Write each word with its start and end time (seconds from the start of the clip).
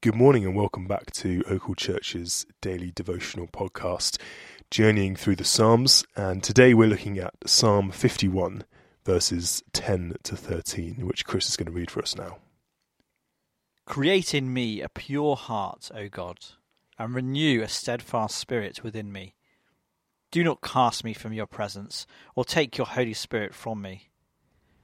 Good 0.00 0.14
morning 0.14 0.46
and 0.46 0.54
welcome 0.54 0.86
back 0.86 1.10
to 1.14 1.42
Oakle 1.48 1.74
Church's 1.74 2.46
daily 2.60 2.92
devotional 2.92 3.48
podcast, 3.48 4.16
journeying 4.70 5.16
through 5.16 5.34
the 5.34 5.42
Psalms. 5.42 6.04
And 6.14 6.40
today 6.40 6.72
we're 6.72 6.86
looking 6.86 7.18
at 7.18 7.34
Psalm 7.46 7.90
51, 7.90 8.62
verses 9.04 9.60
10 9.72 10.14
to 10.22 10.36
13, 10.36 11.04
which 11.04 11.24
Chris 11.24 11.48
is 11.48 11.56
going 11.56 11.66
to 11.66 11.72
read 11.72 11.90
for 11.90 12.00
us 12.00 12.14
now. 12.14 12.38
Create 13.86 14.36
in 14.36 14.52
me 14.52 14.80
a 14.82 14.88
pure 14.88 15.34
heart, 15.34 15.90
O 15.92 16.08
God, 16.08 16.38
and 16.96 17.12
renew 17.12 17.60
a 17.60 17.68
steadfast 17.68 18.36
spirit 18.36 18.84
within 18.84 19.10
me. 19.10 19.34
Do 20.30 20.44
not 20.44 20.60
cast 20.60 21.02
me 21.02 21.12
from 21.12 21.32
your 21.32 21.46
presence, 21.48 22.06
or 22.36 22.44
take 22.44 22.78
your 22.78 22.86
Holy 22.86 23.14
Spirit 23.14 23.52
from 23.52 23.82
me. 23.82 24.10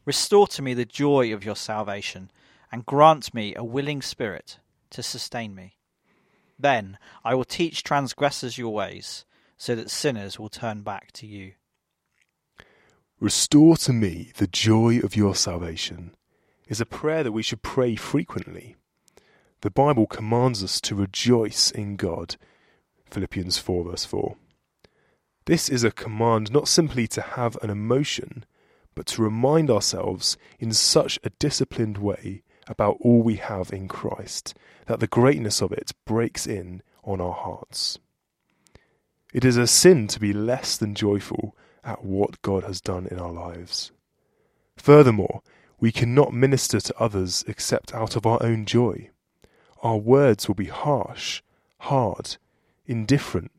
Restore 0.06 0.48
to 0.48 0.62
me 0.62 0.74
the 0.74 0.84
joy 0.84 1.32
of 1.32 1.44
your 1.44 1.54
salvation, 1.54 2.32
and 2.72 2.84
grant 2.84 3.32
me 3.32 3.54
a 3.54 3.62
willing 3.62 4.02
spirit 4.02 4.58
to 4.94 5.02
sustain 5.02 5.54
me. 5.54 5.76
Then 6.58 6.98
I 7.24 7.34
will 7.34 7.44
teach 7.44 7.82
transgressors 7.82 8.58
your 8.58 8.72
ways, 8.72 9.24
so 9.56 9.74
that 9.74 9.90
sinners 9.90 10.38
will 10.38 10.48
turn 10.48 10.82
back 10.82 11.12
to 11.12 11.26
you. 11.26 11.52
Restore 13.20 13.76
to 13.78 13.92
me 13.92 14.32
the 14.36 14.46
joy 14.46 15.00
of 15.00 15.16
your 15.16 15.34
salvation 15.34 16.14
is 16.68 16.80
a 16.80 16.86
prayer 16.86 17.22
that 17.22 17.32
we 17.32 17.42
should 17.42 17.62
pray 17.62 17.96
frequently. 17.96 18.76
The 19.62 19.70
Bible 19.70 20.06
commands 20.06 20.62
us 20.62 20.80
to 20.82 20.94
rejoice 20.94 21.70
in 21.70 21.96
God. 21.96 22.36
Philippians 23.10 23.58
4, 23.58 23.84
verse 23.84 24.04
4. 24.04 24.36
This 25.46 25.68
is 25.68 25.84
a 25.84 25.90
command 25.90 26.52
not 26.52 26.68
simply 26.68 27.06
to 27.08 27.20
have 27.20 27.58
an 27.62 27.70
emotion, 27.70 28.44
but 28.94 29.06
to 29.06 29.22
remind 29.22 29.70
ourselves 29.70 30.36
in 30.58 30.72
such 30.72 31.18
a 31.24 31.30
disciplined 31.38 31.98
way 31.98 32.43
about 32.66 32.96
all 33.00 33.22
we 33.22 33.36
have 33.36 33.72
in 33.72 33.88
Christ 33.88 34.54
that 34.86 35.00
the 35.00 35.06
greatness 35.06 35.60
of 35.60 35.72
it 35.72 35.92
breaks 36.04 36.46
in 36.46 36.82
on 37.02 37.20
our 37.20 37.32
hearts. 37.32 37.98
It 39.32 39.44
is 39.44 39.56
a 39.56 39.66
sin 39.66 40.06
to 40.08 40.20
be 40.20 40.32
less 40.32 40.76
than 40.76 40.94
joyful 40.94 41.56
at 41.82 42.04
what 42.04 42.40
God 42.42 42.64
has 42.64 42.80
done 42.80 43.06
in 43.06 43.18
our 43.18 43.32
lives. 43.32 43.92
Furthermore, 44.76 45.42
we 45.80 45.92
cannot 45.92 46.32
minister 46.32 46.80
to 46.80 46.98
others 46.98 47.44
except 47.46 47.94
out 47.94 48.16
of 48.16 48.26
our 48.26 48.42
own 48.42 48.64
joy. 48.64 49.10
Our 49.82 49.98
words 49.98 50.48
will 50.48 50.54
be 50.54 50.66
harsh, 50.66 51.42
hard, 51.80 52.36
indifferent, 52.86 53.50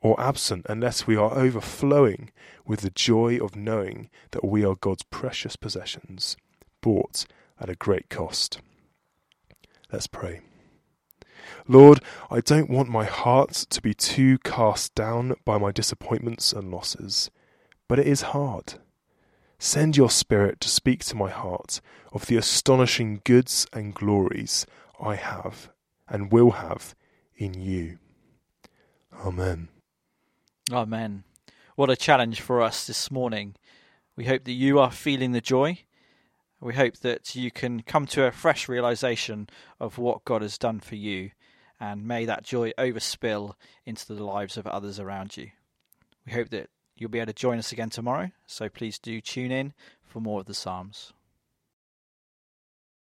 or 0.00 0.20
absent 0.20 0.66
unless 0.68 1.06
we 1.06 1.16
are 1.16 1.36
overflowing 1.36 2.30
with 2.66 2.80
the 2.80 2.90
joy 2.90 3.38
of 3.38 3.56
knowing 3.56 4.10
that 4.30 4.44
we 4.44 4.64
are 4.64 4.76
God's 4.76 5.02
precious 5.02 5.56
possessions, 5.56 6.36
bought 6.80 7.26
at 7.60 7.70
a 7.70 7.74
great 7.74 8.08
cost. 8.08 8.60
Let's 9.92 10.06
pray. 10.06 10.40
Lord, 11.66 12.00
I 12.30 12.40
don't 12.40 12.70
want 12.70 12.88
my 12.88 13.04
heart 13.04 13.52
to 13.52 13.80
be 13.80 13.94
too 13.94 14.38
cast 14.38 14.94
down 14.94 15.34
by 15.44 15.58
my 15.58 15.72
disappointments 15.72 16.52
and 16.52 16.70
losses, 16.70 17.30
but 17.88 17.98
it 17.98 18.06
is 18.06 18.22
hard. 18.22 18.74
Send 19.58 19.96
your 19.96 20.10
Spirit 20.10 20.60
to 20.60 20.68
speak 20.68 21.04
to 21.04 21.16
my 21.16 21.30
heart 21.30 21.80
of 22.12 22.26
the 22.26 22.36
astonishing 22.36 23.20
goods 23.24 23.66
and 23.72 23.94
glories 23.94 24.66
I 25.00 25.14
have 25.16 25.70
and 26.08 26.30
will 26.30 26.52
have 26.52 26.94
in 27.36 27.54
you. 27.54 27.98
Amen. 29.24 29.68
Amen. 30.70 31.24
What 31.76 31.90
a 31.90 31.96
challenge 31.96 32.40
for 32.40 32.60
us 32.62 32.86
this 32.86 33.10
morning. 33.10 33.54
We 34.16 34.26
hope 34.26 34.44
that 34.44 34.52
you 34.52 34.78
are 34.78 34.90
feeling 34.90 35.32
the 35.32 35.40
joy. 35.40 35.80
We 36.64 36.72
hope 36.72 36.96
that 37.00 37.34
you 37.34 37.50
can 37.50 37.82
come 37.82 38.06
to 38.06 38.24
a 38.24 38.32
fresh 38.32 38.70
realization 38.70 39.50
of 39.78 39.98
what 39.98 40.24
God 40.24 40.40
has 40.40 40.56
done 40.56 40.80
for 40.80 40.94
you, 40.94 41.32
and 41.78 42.08
may 42.08 42.24
that 42.24 42.42
joy 42.42 42.72
overspill 42.78 43.52
into 43.84 44.14
the 44.14 44.24
lives 44.24 44.56
of 44.56 44.66
others 44.66 44.98
around 44.98 45.36
you. 45.36 45.50
We 46.24 46.32
hope 46.32 46.48
that 46.48 46.70
you'll 46.96 47.10
be 47.10 47.18
able 47.18 47.26
to 47.26 47.32
join 47.34 47.58
us 47.58 47.70
again 47.70 47.90
tomorrow, 47.90 48.30
so 48.46 48.70
please 48.70 48.98
do 48.98 49.20
tune 49.20 49.52
in 49.52 49.74
for 50.06 50.20
more 50.20 50.40
of 50.40 50.46
the 50.46 50.54
Psalms. 50.54 51.12